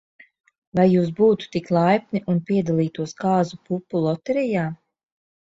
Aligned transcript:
Vai 0.77 0.85
jūs 0.93 1.11
būtu 1.19 1.49
tik 1.55 1.69
laipni, 1.77 2.21
un 2.33 2.41
piedalītos 2.49 3.15
kāzu 3.25 3.61
pupu 3.71 4.03
loterijā? 4.09 4.67